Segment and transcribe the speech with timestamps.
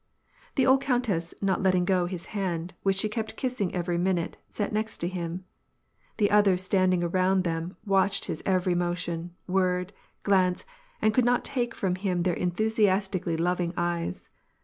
[0.55, 4.73] The old countess not letting go his hand, which she kept kissing every minute, sat
[4.73, 5.45] next him.
[6.17, 9.93] The others standing around them watched his every motion, word,
[10.23, 10.65] glance,
[11.03, 14.31] and could not take from him their enthusiastically loving eyes.